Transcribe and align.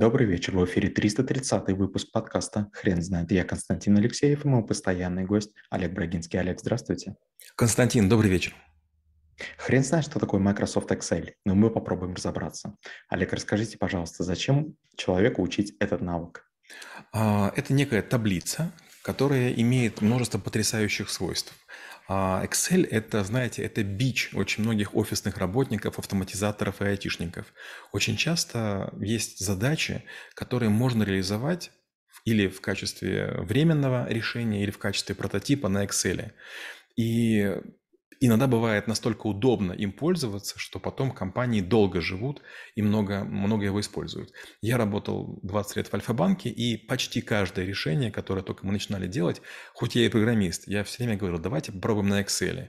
Добрый 0.00 0.26
вечер, 0.26 0.56
в 0.56 0.64
эфире 0.64 0.88
330 0.88 1.76
выпуск 1.76 2.10
подкаста 2.10 2.70
«Хрен 2.72 3.02
знает». 3.02 3.30
Я 3.30 3.44
Константин 3.44 3.98
Алексеев 3.98 4.46
и 4.46 4.48
мой 4.48 4.64
постоянный 4.64 5.26
гость 5.26 5.52
Олег 5.68 5.92
Брагинский. 5.92 6.40
Олег, 6.40 6.58
здравствуйте. 6.58 7.16
Константин, 7.54 8.08
добрый 8.08 8.30
вечер. 8.30 8.54
Хрен 9.58 9.84
знает, 9.84 10.06
что 10.06 10.18
такое 10.18 10.40
Microsoft 10.40 10.90
Excel, 10.90 11.34
но 11.44 11.54
мы 11.54 11.68
попробуем 11.68 12.14
разобраться. 12.14 12.76
Олег, 13.10 13.34
расскажите, 13.34 13.76
пожалуйста, 13.76 14.24
зачем 14.24 14.74
человеку 14.96 15.42
учить 15.42 15.74
этот 15.80 16.00
навык? 16.00 16.46
А, 17.12 17.52
это 17.54 17.74
некая 17.74 18.00
таблица, 18.00 18.72
которая 19.02 19.52
имеет 19.52 20.00
множество 20.00 20.38
потрясающих 20.38 21.10
свойств. 21.10 21.52
А 22.12 22.44
Excel– 22.44 22.84
это, 22.90 23.22
знаете, 23.22 23.62
это 23.62 23.84
бич 23.84 24.30
очень 24.34 24.64
многих 24.64 24.96
офисных 24.96 25.38
работников, 25.38 25.96
автоматизаторов 25.96 26.82
и 26.82 26.86
айтишников. 26.86 27.54
Очень 27.92 28.16
часто 28.16 28.92
есть 28.98 29.38
задачи, 29.38 30.02
которые 30.34 30.70
можно 30.70 31.04
реализовать 31.04 31.70
или 32.24 32.48
в 32.48 32.60
качестве 32.60 33.36
временного 33.42 34.08
решения, 34.08 34.64
или 34.64 34.72
в 34.72 34.78
качестве 34.78 35.14
прототипа 35.14 35.68
на 35.68 35.84
Excel. 35.84 36.32
И 36.96 37.56
иногда 38.20 38.46
бывает 38.46 38.86
настолько 38.86 39.26
удобно 39.26 39.72
им 39.72 39.92
пользоваться, 39.92 40.58
что 40.58 40.78
потом 40.78 41.10
компании 41.10 41.62
долго 41.62 42.00
живут 42.00 42.42
и 42.74 42.82
много, 42.82 43.24
много 43.24 43.64
его 43.64 43.80
используют. 43.80 44.32
Я 44.60 44.76
работал 44.76 45.40
20 45.42 45.76
лет 45.76 45.88
в 45.88 45.94
Альфа-банке, 45.94 46.50
и 46.50 46.76
почти 46.76 47.22
каждое 47.22 47.64
решение, 47.64 48.12
которое 48.12 48.42
только 48.42 48.66
мы 48.66 48.72
начинали 48.72 49.06
делать, 49.06 49.40
хоть 49.72 49.94
я 49.94 50.04
и 50.04 50.08
программист, 50.10 50.68
я 50.68 50.84
все 50.84 51.04
время 51.04 51.18
говорил, 51.18 51.38
давайте 51.38 51.72
попробуем 51.72 52.08
на 52.08 52.20
Excel. 52.20 52.68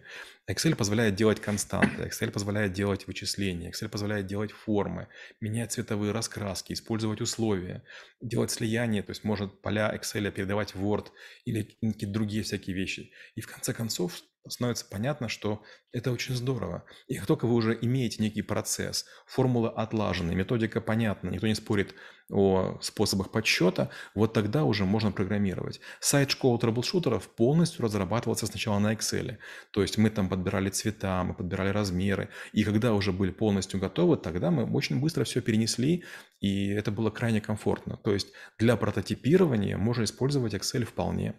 Excel 0.50 0.76
позволяет 0.76 1.16
делать 1.16 1.40
константы, 1.40 2.04
Excel 2.04 2.32
позволяет 2.32 2.74
делать 2.74 3.06
вычисления, 3.08 3.72
Excel 3.72 3.90
позволяет 3.90 4.26
делать 4.26 4.52
формы, 4.52 5.08
менять 5.40 5.74
цветовые 5.74 6.14
раскраски, 6.14 6.74
использовать 6.74 7.22
условия, 7.22 7.84
делать 8.22 8.52
слияние, 8.52 9.04
то 9.04 9.12
есть 9.12 9.24
может 9.24 9.62
поля 9.62 9.94
Excel 9.94 10.32
передавать 10.32 10.76
в 10.76 10.84
Word 10.84 11.08
или 11.46 11.64
какие-то 11.82 12.14
другие 12.14 12.44
всякие 12.44 12.76
вещи. 12.76 13.12
И 13.36 13.42
в 13.42 13.48
конце 13.48 13.74
концов 13.74 14.22
становится 14.48 14.86
понятно, 14.90 15.30
что 15.30 15.64
это 15.92 16.12
очень 16.12 16.36
здорово. 16.36 16.86
И 17.08 17.16
как 17.16 17.28
только 17.28 17.46
вы 17.46 17.56
уже 17.56 17.78
имеете 17.82 18.22
некий 18.24 18.42
процесс, 18.42 19.06
формула 19.26 19.70
отлажена, 19.70 20.34
методика 20.34 20.82
понятна, 20.82 21.30
никто 21.30 21.48
не 21.48 21.56
спорит 21.56 21.94
о 22.30 22.80
способах 22.82 23.32
подсчета, 23.32 23.90
вот 24.16 24.34
тогда 24.34 24.64
уже 24.64 24.86
можно 24.86 25.12
программировать. 25.12 25.82
Сайт 26.00 26.32
школы 26.32 26.58
трэблшутеров 26.60 27.28
полностью 27.28 27.84
разрабатывался 27.84 28.48
сначала 28.48 28.80
на 28.80 28.94
Excel. 28.94 29.38
То 29.72 29.82
есть 29.82 29.98
мы 29.98 30.10
там 30.10 30.30
подбирали 30.30 30.70
цвета, 30.70 31.24
мы 31.24 31.34
подбирали 31.34 31.70
размеры. 31.70 32.30
И 32.54 32.64
когда 32.64 32.94
уже 32.94 33.12
были 33.12 33.32
полностью 33.32 33.80
готовы, 33.80 34.18
тогда 34.18 34.50
мы 34.50 34.64
очень 34.72 35.00
быстро 35.02 35.24
все 35.26 35.42
перенесли, 35.42 36.04
и 36.40 36.70
это 36.70 36.92
было 36.92 37.10
крайне 37.10 37.42
комфортно. 37.42 37.98
То 37.98 38.14
есть 38.14 38.32
для 38.58 38.78
прототипирования 38.78 39.78
можно 39.78 40.04
использовать 40.04 40.54
Excel 40.54 40.86
вполне. 40.86 41.36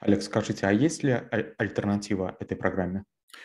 Олег, 0.00 0.22
скажите, 0.22 0.66
а 0.66 0.72
есть 0.72 1.02
ли 1.02 1.12
альтернатива 1.58 2.36
этой 2.40 2.56
программе? 2.56 3.04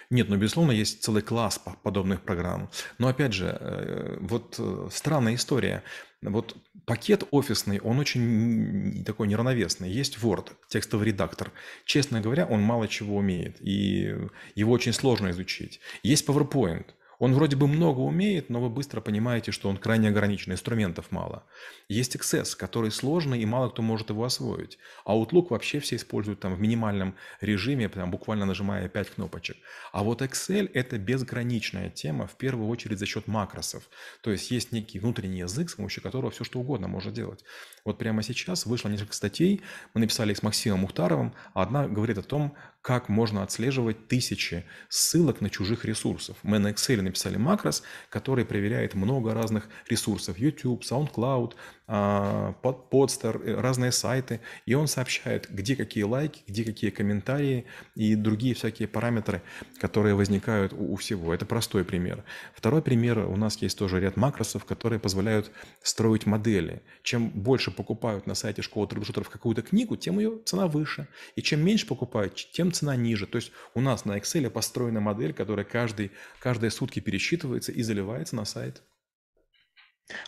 Нет, 0.09 0.29
ну, 0.29 0.37
безусловно, 0.37 0.71
есть 0.71 1.03
целый 1.03 1.21
класс 1.21 1.59
подобных 1.83 2.21
программ. 2.21 2.69
Но, 2.97 3.07
опять 3.07 3.33
же, 3.33 3.57
э, 3.59 4.17
вот 4.21 4.55
э, 4.57 4.87
странная 4.91 5.35
история. 5.35 5.83
Вот 6.21 6.55
пакет 6.85 7.23
офисный, 7.31 7.79
он 7.79 7.99
очень 7.99 9.03
такой 9.05 9.27
неравновесный. 9.27 9.89
Есть 9.89 10.17
Word, 10.17 10.51
текстовый 10.69 11.07
редактор. 11.07 11.51
Честно 11.85 12.21
говоря, 12.21 12.45
он 12.45 12.61
мало 12.61 12.87
чего 12.87 13.17
умеет, 13.17 13.57
и 13.59 14.15
его 14.55 14.71
очень 14.71 14.93
сложно 14.93 15.31
изучить. 15.31 15.81
Есть 16.01 16.27
PowerPoint– 16.27 16.85
он 17.23 17.33
вроде 17.33 17.55
бы 17.55 17.69
много 17.69 17.99
умеет, 17.99 18.49
но 18.49 18.59
вы 18.59 18.69
быстро 18.69 18.99
понимаете, 18.99 19.53
что 19.53 19.69
он 19.69 19.77
крайне 19.77 20.09
ограничен, 20.09 20.51
инструментов 20.51 21.09
мало. 21.09 21.45
Есть 21.87 22.17
Access, 22.17 22.53
который 22.53 22.91
сложный 22.91 23.39
и 23.39 23.45
мало 23.45 23.69
кто 23.69 23.81
может 23.81 24.09
его 24.09 24.25
освоить. 24.25 24.77
А 25.05 25.15
Outlook 25.15 25.47
вообще 25.51 25.79
все 25.79 25.95
используют 25.95 26.41
там 26.41 26.53
в 26.53 26.59
минимальном 26.59 27.15
режиме, 27.39 27.87
прям 27.87 28.11
буквально 28.11 28.45
нажимая 28.45 28.89
5 28.89 29.11
кнопочек. 29.11 29.55
А 29.93 30.03
вот 30.03 30.21
Excel– 30.21 30.69
это 30.73 30.97
безграничная 30.97 31.89
тема, 31.89 32.27
в 32.27 32.35
первую 32.35 32.67
очередь 32.67 32.99
за 32.99 33.05
счет 33.05 33.25
макросов. 33.25 33.83
То 34.21 34.29
есть 34.29 34.51
есть 34.51 34.73
некий 34.73 34.99
внутренний 34.99 35.39
язык, 35.39 35.69
с 35.69 35.75
помощью 35.75 36.03
которого 36.03 36.29
все 36.29 36.43
что 36.43 36.59
угодно 36.59 36.89
можно 36.89 37.13
делать. 37.13 37.45
Вот 37.85 37.97
прямо 37.97 38.21
сейчас 38.21 38.65
вышло 38.65 38.89
несколько 38.89 39.13
статей, 39.13 39.61
мы 39.93 40.01
написали 40.01 40.31
их 40.33 40.39
с 40.39 40.43
Максимом 40.43 40.81
Мухтаровым. 40.81 41.33
Одна 41.53 41.87
говорит 41.87 42.17
о 42.17 42.21
том, 42.21 42.57
как 42.83 43.07
можно 43.07 43.43
отслеживать 43.43 44.09
тысячи 44.09 44.65
ссылок 44.89 45.39
на 45.39 45.49
чужих 45.49 45.85
ресурсов. 45.85 46.35
Мы 46.43 46.59
на 46.59 46.67
Excel 46.67 47.01
написали 47.01 47.37
макрос, 47.37 47.81
который 48.09 48.43
проверяет 48.45 48.93
много 48.93 49.33
разных 49.33 49.69
ресурсов. 49.87 50.37
YouTube, 50.37 50.83
SoundCloud, 50.83 51.53
а, 51.85 52.53
подстер, 52.89 53.41
э, 53.43 53.59
разные 53.59 53.91
сайты, 53.91 54.41
и 54.65 54.73
он 54.73 54.87
сообщает, 54.87 55.47
где 55.49 55.75
какие 55.75 56.03
лайки, 56.03 56.41
где 56.47 56.65
какие 56.65 56.89
комментарии 56.89 57.65
и 57.95 58.15
другие 58.15 58.53
всякие 58.53 58.87
параметры, 58.87 59.41
которые 59.79 60.15
возникают 60.15 60.73
у, 60.73 60.95
всего. 60.95 61.33
Это 61.33 61.45
простой 61.45 61.85
пример. 61.85 62.23
Второй 62.53 62.81
пример, 62.81 63.19
у 63.19 63.35
нас 63.37 63.61
есть 63.61 63.77
тоже 63.77 63.99
ряд 63.99 64.17
макросов, 64.17 64.65
которые 64.65 64.99
позволяют 64.99 65.51
строить 65.81 66.25
модели. 66.25 66.81
Чем 67.01 67.29
больше 67.29 67.71
покупают 67.71 68.27
на 68.27 68.35
сайте 68.35 68.61
школы 68.61 68.87
трэблшутеров 68.87 69.29
какую-то 69.29 69.61
книгу, 69.61 69.95
тем 69.95 70.19
ее 70.19 70.39
цена 70.43 70.67
выше. 70.67 71.07
И 71.35 71.41
чем 71.41 71.63
меньше 71.63 71.87
покупают, 71.87 72.35
тем 72.35 72.72
цена 72.73 72.95
ниже. 72.95 73.27
То 73.27 73.37
есть 73.37 73.51
у 73.73 73.81
нас 73.81 74.05
на 74.05 74.17
Excel 74.17 74.49
построена 74.49 74.99
модель, 74.99 75.33
которая 75.33 75.65
каждый, 75.65 76.11
каждые 76.39 76.71
сутки 76.71 76.99
пересчитывается 76.99 77.71
и 77.71 77.81
заливается 77.81 78.35
на 78.35 78.45
сайт. 78.45 78.81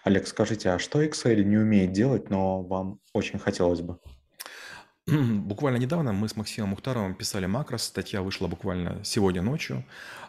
Олег, 0.03 0.28
скажите, 0.28 0.69
а 0.69 0.79
что 0.79 1.03
Excel 1.03 1.44
не 1.44 1.57
умеет 1.57 1.91
делать, 1.91 2.29
но 2.29 2.61
вам 2.63 3.00
очень 3.13 3.39
хотелось 3.39 3.81
бы? 3.81 4.00
Буквально 5.07 5.78
недавно 5.78 6.13
мы 6.13 6.28
с 6.28 6.35
Максимом 6.35 6.69
Мухтаровым 6.72 7.13
писали 7.13 7.45
макрос, 7.45 7.83
статья 7.83 8.22
вышла 8.22 8.47
буквально 8.47 9.03
сегодня 9.03 9.41
ночью. 9.41 9.85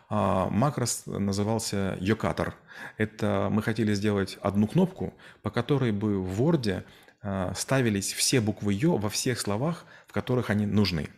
А, 0.08 0.48
макрос 0.50 1.04
назывался 1.06 1.96
Йокатор. 2.00 2.54
Это 2.98 3.48
мы 3.50 3.62
хотели 3.62 3.94
сделать 3.94 4.38
одну 4.42 4.66
кнопку, 4.66 5.14
по 5.42 5.50
которой 5.50 5.92
бы 5.92 6.22
в 6.22 6.42
Word 6.42 6.84
а, 7.22 7.54
ставились 7.54 8.12
все 8.12 8.40
буквы 8.40 8.74
Ё 8.74 8.96
во 8.98 9.08
всех 9.08 9.40
словах, 9.40 9.84
в 10.06 10.12
которых 10.12 10.50
они 10.50 10.66
нужны. 10.66 11.08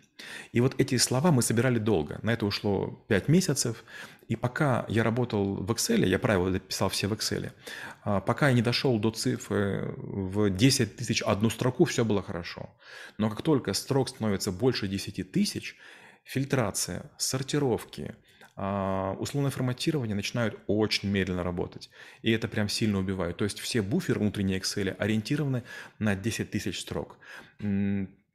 И 0.53 0.61
вот 0.61 0.75
эти 0.79 0.97
слова 0.97 1.31
мы 1.31 1.43
собирали 1.43 1.79
долго. 1.79 2.19
На 2.23 2.33
это 2.33 2.47
ушло 2.47 3.05
5 3.09 3.29
месяцев. 3.29 3.85
И 4.29 4.37
пока 4.37 4.85
я 4.89 5.05
работал 5.05 5.55
в 5.55 5.71
Excel, 5.73 6.07
я 6.07 6.19
правила 6.19 6.51
дописал 6.51 6.89
все 6.91 7.09
в 7.09 7.15
Excel, 7.15 7.51
а, 8.03 8.21
пока 8.21 8.49
я 8.49 8.55
не 8.55 8.63
дошел 8.63 8.99
до 8.99 9.11
цифры 9.11 9.95
в 9.97 10.51
10 10.51 10.97
тысяч 10.97 11.23
одну 11.23 11.49
строку, 11.49 11.87
все 11.87 12.05
было 12.05 12.23
хорошо. 12.23 12.69
Но 13.17 13.31
как 13.31 13.41
только 13.43 13.73
строк 13.73 14.11
становится 14.11 14.53
больше 14.53 14.87
10 14.87 15.33
тысяч, 15.33 15.77
фильтрация, 16.25 17.11
сортировки, 17.17 18.17
а, 18.61 19.15
условное 19.21 19.53
форматирование 19.53 20.15
начинают 20.15 20.59
очень 20.67 21.09
медленно 21.09 21.43
работать. 21.45 21.91
И 22.23 22.31
это 22.33 22.49
прям 22.49 22.69
сильно 22.69 22.99
убивает. 22.99 23.37
То 23.37 23.45
есть 23.45 23.61
все 23.61 23.83
буферы 23.83 24.21
внутренние 24.21 24.59
Excel 24.59 24.91
ориентированы 24.91 25.63
на 25.99 26.17
10 26.17 26.51
тысяч 26.51 26.81
строк. 26.81 27.17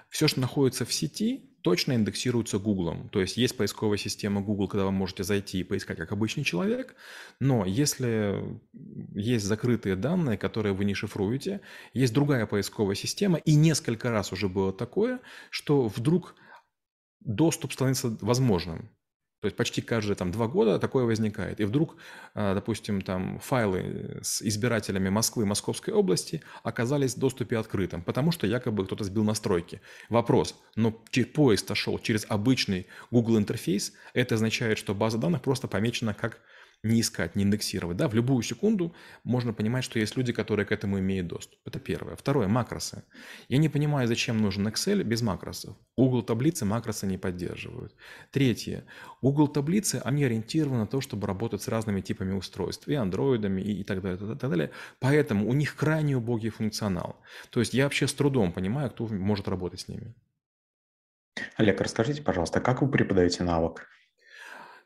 Все, 0.09 0.27
что 0.27 0.39
находится 0.39 0.85
в 0.85 0.93
сети, 0.93 1.49
точно 1.61 1.93
индексируется 1.93 2.59
Google. 2.59 3.09
То 3.11 3.19
есть 3.19 3.37
есть 3.37 3.57
поисковая 3.57 3.97
система 3.97 4.41
Google, 4.41 4.67
когда 4.67 4.85
вы 4.85 4.91
можете 4.91 5.23
зайти 5.23 5.59
и 5.59 5.63
поискать 5.63 5.97
как 5.97 6.11
обычный 6.11 6.43
человек, 6.43 6.95
но 7.39 7.65
если 7.65 8.59
есть 9.13 9.45
закрытые 9.45 9.95
данные, 9.95 10.37
которые 10.37 10.73
вы 10.73 10.85
не 10.85 10.93
шифруете, 10.93 11.61
есть 11.93 12.13
другая 12.13 12.45
поисковая 12.45 12.95
система, 12.95 13.37
и 13.37 13.55
несколько 13.55 14.09
раз 14.09 14.31
уже 14.31 14.47
было 14.47 14.71
такое, 14.71 15.19
что 15.49 15.87
вдруг 15.87 16.35
доступ 17.19 17.73
становится 17.73 18.17
возможным. 18.21 18.89
То 19.41 19.45
есть 19.45 19.55
почти 19.55 19.81
каждые 19.81 20.15
там 20.15 20.31
два 20.31 20.47
года 20.47 20.79
такое 20.79 21.05
возникает. 21.05 21.59
И 21.61 21.63
вдруг, 21.63 21.95
а, 22.33 22.53
допустим, 22.53 23.01
там 23.01 23.39
файлы 23.39 24.19
с 24.21 24.41
избирателями 24.41 25.09
Москвы, 25.09 25.45
Московской 25.45 25.93
области 25.93 26.41
оказались 26.63 27.15
в 27.15 27.19
доступе 27.19 27.57
открытым, 27.57 28.01
потому 28.01 28.31
что 28.31 28.47
якобы 28.47 28.85
кто-то 28.85 29.03
сбил 29.05 29.23
настройки. 29.23 29.81
Вопрос, 30.09 30.55
но 30.75 30.91
поезд 31.33 31.75
шел 31.75 31.99
через 31.99 32.25
обычный 32.27 32.87
Google 33.11 33.37
интерфейс, 33.37 33.93
это 34.13 34.35
означает, 34.35 34.77
что 34.77 34.93
база 34.93 35.17
данных 35.17 35.41
просто 35.41 35.67
помечена 35.67 36.13
как 36.13 36.41
не 36.83 37.01
искать, 37.01 37.35
не 37.35 37.43
индексировать. 37.43 37.97
Да, 37.97 38.07
в 38.07 38.13
любую 38.13 38.41
секунду 38.41 38.95
можно 39.23 39.53
понимать, 39.53 39.83
что 39.83 39.99
есть 39.99 40.15
люди, 40.15 40.31
которые 40.31 40.65
к 40.65 40.71
этому 40.71 40.99
имеют 40.99 41.27
доступ. 41.27 41.59
Это 41.65 41.79
первое. 41.79 42.15
Второе, 42.15 42.47
макросы. 42.47 43.03
Я 43.49 43.57
не 43.57 43.67
понимаю, 43.67 44.07
зачем 44.07 44.37
нужен 44.37 44.67
Excel 44.67 45.03
без 45.03 45.21
макросов. 45.21 45.75
Google 45.97 46.23
таблицы 46.23 46.65
макросы 46.65 47.05
не 47.05 47.17
поддерживают. 47.17 47.95
Третье. 48.31 48.85
Google 49.21 49.49
таблицы, 49.49 50.01
они 50.05 50.23
ориентированы 50.23 50.79
на 50.79 50.87
то, 50.87 51.01
чтобы 51.01 51.27
работать 51.27 51.61
с 51.61 51.67
разными 51.67 51.99
типами 51.99 52.33
устройств, 52.33 52.87
и 52.87 52.93
андроидами, 52.93 53.61
и, 53.61 53.81
и 53.81 53.83
так 53.83 54.01
далее, 54.01 54.33
и 54.33 54.37
так 54.37 54.49
далее. 54.49 54.71
Поэтому 54.99 55.49
у 55.49 55.53
них 55.53 55.75
крайне 55.75 56.15
убогий 56.15 56.49
функционал. 56.49 57.17
То 57.49 57.59
есть 57.59 57.73
я 57.73 57.83
вообще 57.83 58.07
с 58.07 58.13
трудом 58.13 58.53
понимаю, 58.53 58.89
кто 58.89 59.07
может 59.07 59.49
работать 59.49 59.81
с 59.81 59.87
ними. 59.89 60.15
Олег, 61.57 61.81
расскажите, 61.81 62.21
пожалуйста, 62.21 62.61
как 62.61 62.81
вы 62.81 62.89
преподаете 62.89 63.43
навык? 63.43 63.87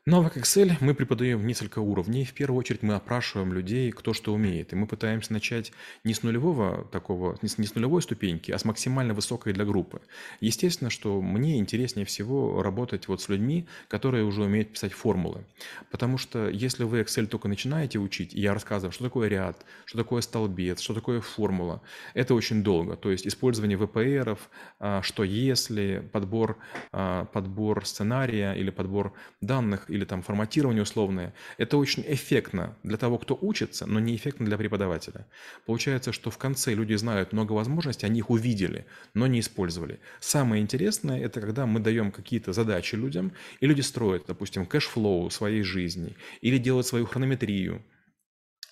Навык 0.06 0.36
Excel 0.36 0.72
мы 0.80 0.92
преподаем 0.94 1.46
несколько 1.46 1.78
уровней. 1.78 2.26
В 2.26 2.34
первую 2.34 2.58
очередь 2.58 2.82
мы 2.82 2.94
опрашиваем 2.94 3.54
людей, 3.54 3.90
кто 3.90 4.12
что 4.12 4.34
умеет. 4.34 4.74
И 4.74 4.76
мы 4.76 4.86
пытаемся 4.86 5.32
начать 5.32 5.72
не 6.04 6.12
с 6.12 6.22
нулевого 6.22 6.84
такого, 6.92 7.38
не 7.40 7.48
с, 7.48 7.56
нулевой 7.56 8.02
ступеньки, 8.02 8.52
а 8.52 8.58
с 8.58 8.66
максимально 8.66 9.14
высокой 9.14 9.54
для 9.54 9.64
группы. 9.64 10.02
Естественно, 10.42 10.90
что 10.90 11.22
мне 11.22 11.56
интереснее 11.58 12.04
всего 12.04 12.62
работать 12.62 13.08
вот 13.08 13.22
с 13.22 13.30
людьми, 13.30 13.66
которые 13.88 14.24
уже 14.24 14.42
умеют 14.42 14.72
писать 14.74 14.92
формулы. 14.92 15.46
Потому 15.90 16.18
что 16.18 16.50
если 16.50 16.84
вы 16.84 17.00
Excel 17.00 17.24
только 17.24 17.48
начинаете 17.48 17.98
учить, 17.98 18.34
и 18.34 18.42
я 18.42 18.52
рассказываю, 18.52 18.92
что 18.92 19.04
такое 19.04 19.28
ряд, 19.28 19.64
что 19.86 19.96
такое 19.96 20.20
столбец, 20.20 20.80
что 20.80 20.92
такое 20.92 21.22
формула, 21.22 21.80
это 22.12 22.34
очень 22.34 22.62
долго. 22.62 22.96
То 22.96 23.10
есть 23.10 23.26
использование 23.26 23.78
VPR, 23.78 24.38
а, 24.80 25.00
что 25.00 25.24
если, 25.24 26.06
подбор, 26.12 26.58
а, 26.92 27.24
подбор 27.24 27.86
сценария 27.86 28.52
или 28.52 28.68
подбор 28.68 29.14
данных 29.40 29.88
или 29.94 30.04
там 30.04 30.22
форматирование 30.22 30.82
условное, 30.82 31.32
это 31.56 31.76
очень 31.76 32.04
эффектно 32.06 32.76
для 32.82 32.96
того, 32.96 33.18
кто 33.18 33.38
учится, 33.40 33.86
но 33.86 34.00
не 34.00 34.16
эффектно 34.16 34.44
для 34.44 34.58
преподавателя. 34.58 35.26
Получается, 35.66 36.12
что 36.12 36.30
в 36.30 36.38
конце 36.38 36.74
люди 36.74 36.94
знают 36.94 37.32
много 37.32 37.52
возможностей, 37.52 38.06
они 38.06 38.18
их 38.18 38.30
увидели, 38.30 38.86
но 39.14 39.26
не 39.26 39.40
использовали. 39.40 40.00
Самое 40.20 40.62
интересное, 40.62 41.20
это 41.20 41.40
когда 41.40 41.66
мы 41.66 41.80
даем 41.80 42.10
какие-то 42.10 42.52
задачи 42.52 42.96
людям, 42.96 43.32
и 43.60 43.66
люди 43.66 43.82
строят, 43.82 44.24
допустим, 44.26 44.66
cash 44.66 44.98
flow 44.98 45.30
своей 45.30 45.62
жизни, 45.62 46.16
или 46.40 46.58
делают 46.58 46.86
свою 46.86 47.06
хронометрию, 47.06 47.84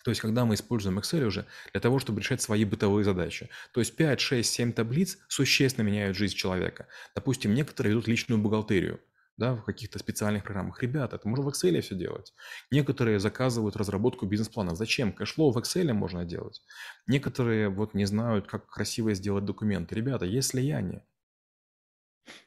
то 0.05 0.11
есть, 0.11 0.21
когда 0.21 0.45
мы 0.45 0.55
используем 0.55 0.99
Excel 0.99 1.27
уже 1.27 1.47
для 1.71 1.81
того, 1.81 2.01
чтобы 2.01 2.21
решать 2.21 2.43
свои 2.43 2.65
бытовые 2.65 3.05
задачи. 3.05 3.49
То 3.73 3.79
есть 3.79 3.95
5, 3.95 4.21
6, 4.21 4.53
7 4.53 4.73
таблиц 4.73 5.19
существенно 5.29 5.85
меняют 5.85 6.17
жизнь 6.17 6.35
человека. 6.35 6.89
Допустим, 7.15 7.55
некоторые 7.55 7.93
ведут 7.93 8.09
личную 8.09 8.41
бухгалтерию 8.41 8.99
да, 9.37 9.55
в 9.55 9.65
каких-то 9.65 9.99
специальных 9.99 10.45
программах. 10.45 10.83
Ребята, 10.83 11.17
это 11.17 11.29
можно 11.29 11.45
в 11.45 11.49
Excel 11.49 11.81
все 11.81 11.95
делать. 11.95 12.33
Некоторые 12.71 13.19
заказывают 13.19 13.77
разработку 13.77 14.27
бизнес-плана. 14.27 14.75
Зачем? 14.75 15.13
Cash 15.13 15.32
flow 15.32 15.51
в 15.53 15.59
Excel 15.59 15.93
можно 15.93 16.25
делать. 16.25 16.63
Некоторые 17.07 17.69
вот 17.69 17.95
не 17.95 18.05
знают, 18.05 18.47
как 18.47 18.67
красиво 18.67 19.15
сделать 19.15 19.45
документы. 19.45 19.95
Ребята, 19.95 20.25
есть 20.25 20.51
слияние. 20.51 21.05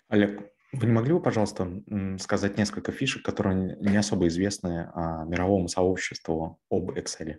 Олег, 0.08 0.52
вы 0.72 0.88
не 0.88 0.94
могли 0.94 1.14
бы, 1.14 1.22
пожалуйста, 1.22 1.84
сказать 2.20 2.58
несколько 2.58 2.92
фишек, 2.92 3.24
которые 3.24 3.78
не 3.80 3.98
особо 3.98 4.28
известны 4.28 4.90
а, 4.94 5.24
мировому 5.26 5.68
сообществу 5.68 6.60
об 6.70 6.92
Excel? 6.92 7.38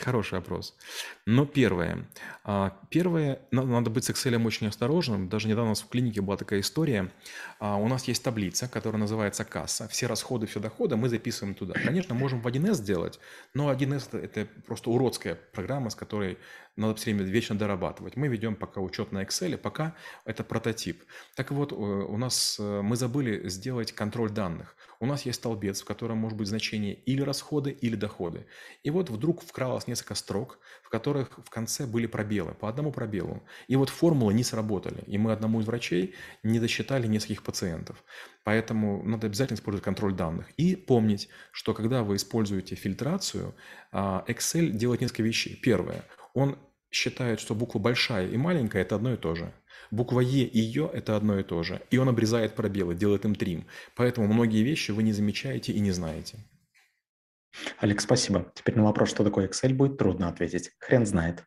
Хороший 0.00 0.34
вопрос. 0.34 0.76
Но 1.24 1.44
первое. 1.44 2.06
А, 2.44 2.78
первое, 2.90 3.40
надо 3.50 3.90
быть 3.90 4.04
с 4.04 4.10
Excel 4.10 4.44
очень 4.46 4.68
осторожным. 4.68 5.28
Даже 5.28 5.48
недавно 5.48 5.66
у 5.66 5.70
нас 5.70 5.82
в 5.82 5.88
клинике 5.88 6.20
была 6.20 6.36
такая 6.36 6.60
история. 6.60 7.10
А, 7.58 7.76
у 7.76 7.88
нас 7.88 8.04
есть 8.04 8.22
таблица, 8.22 8.68
которая 8.68 9.00
называется 9.00 9.44
касса. 9.44 9.88
Все 9.88 10.06
расходы, 10.06 10.46
все 10.46 10.60
доходы 10.60 10.96
мы 10.96 11.08
записываем 11.08 11.54
туда. 11.54 11.74
Конечно, 11.74 12.14
можем 12.14 12.42
в 12.42 12.46
1С 12.46 12.74
сделать, 12.74 13.18
но 13.54 13.72
1С– 13.72 14.16
это 14.22 14.46
просто 14.66 14.90
уродская 14.90 15.34
программа, 15.34 15.90
с 15.90 15.94
которой 15.94 16.38
надо 16.76 16.94
все 16.96 17.12
время 17.12 17.24
вечно 17.24 17.56
дорабатывать. 17.56 18.16
Мы 18.16 18.28
ведем 18.28 18.54
пока 18.54 18.80
учет 18.80 19.10
на 19.10 19.22
Excel, 19.22 19.56
пока 19.56 19.94
это 20.24 20.44
прототип. 20.44 21.02
Так 21.34 21.50
вот, 21.50 21.72
э, 21.72 21.74
у 21.74 22.16
нас 22.18 22.58
э, 22.60 22.82
мы 22.82 22.96
забыли 22.96 23.48
сделать 23.48 23.92
контроль 23.92 24.30
данных. 24.30 24.76
У 25.00 25.06
нас 25.06 25.26
есть 25.26 25.38
столбец, 25.38 25.82
в 25.82 25.84
котором 25.84 26.18
может 26.18 26.38
быть 26.38 26.48
значение 26.48 26.94
или 26.94 27.22
расходы, 27.22 27.70
или 27.70 27.96
доходы. 27.96 28.46
И 28.82 28.90
вот 28.90 29.10
вдруг 29.10 29.42
вкралось 29.42 29.86
несколько 29.86 30.14
строк, 30.14 30.58
в 30.82 30.88
которых 30.88 31.38
в 31.44 31.50
конце 31.50 31.86
были 31.86 32.06
пробелы, 32.06 32.52
по 32.52 32.68
одному 32.68 32.92
пробелу. 32.92 33.42
И 33.68 33.76
вот 33.76 33.88
формулы 33.88 34.34
не 34.34 34.44
сработали. 34.44 35.02
И 35.06 35.18
мы 35.18 35.32
одному 35.32 35.60
из 35.60 35.66
врачей 35.66 36.14
не 36.42 36.60
досчитали 36.60 37.06
нескольких 37.06 37.42
пациентов. 37.42 38.02
Поэтому 38.44 39.02
надо 39.02 39.26
обязательно 39.26 39.56
использовать 39.56 39.84
контроль 39.84 40.14
данных. 40.14 40.50
И 40.56 40.76
помнить, 40.76 41.28
что 41.52 41.74
когда 41.74 42.02
вы 42.02 42.16
используете 42.16 42.74
фильтрацию, 42.74 43.54
а, 43.92 44.24
Excel 44.28 44.70
делает 44.70 45.00
несколько 45.00 45.22
вещей. 45.22 45.56
Первое– 45.56 46.04
он 46.36 46.58
считает, 46.90 47.40
что 47.40 47.54
буква 47.54 47.78
большая 47.78 48.28
и 48.28 48.36
маленькая– 48.36 48.82
это 48.82 48.96
одно 48.96 49.12
и 49.12 49.16
то 49.16 49.34
же. 49.34 49.52
Буква 49.90 50.20
Е 50.20 50.44
и 50.44 50.58
Ё– 50.58 50.88
это 50.92 51.16
одно 51.16 51.38
и 51.38 51.42
то 51.42 51.62
же. 51.62 51.82
И 51.90 51.98
он 51.98 52.08
обрезает 52.08 52.54
пробелы, 52.54 52.94
делает 52.94 53.24
им 53.24 53.34
трим. 53.34 53.66
Поэтому 53.94 54.26
многие 54.26 54.62
вещи 54.62 54.90
вы 54.90 55.02
не 55.02 55.12
замечаете 55.12 55.72
и 55.72 55.80
не 55.80 55.92
знаете. 55.92 56.38
Олег, 57.78 58.00
спасибо. 58.00 58.52
Теперь 58.54 58.76
на 58.76 58.84
вопрос, 58.84 59.10
что 59.10 59.24
такое 59.24 59.48
Excel, 59.48 59.72
будет 59.72 59.98
трудно 59.98 60.28
ответить. 60.28 60.72
Хрен 60.78 61.06
знает. 61.06 61.44